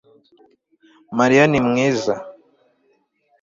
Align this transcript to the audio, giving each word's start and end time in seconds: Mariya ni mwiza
Mariya 1.17 1.43
ni 1.51 1.59
mwiza 1.67 2.13